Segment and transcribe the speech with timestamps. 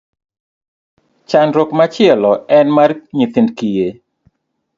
[1.29, 3.87] Chandruok machielo en mar nyithind kiye.